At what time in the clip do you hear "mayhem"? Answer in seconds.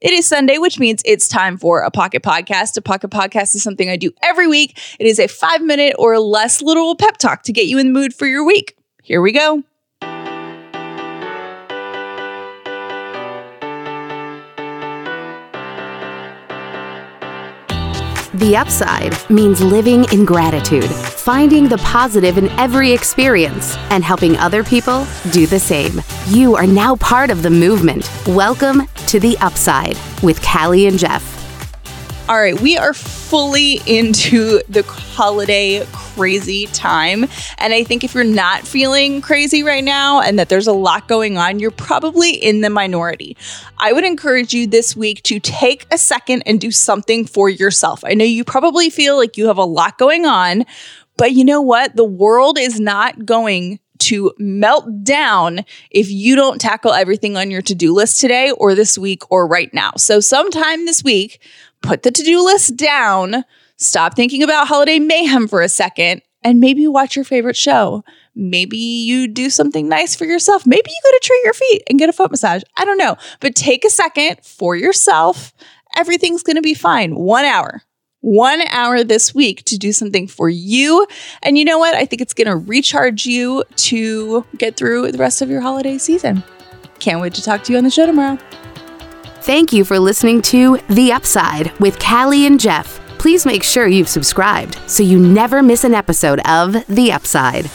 65.00-65.48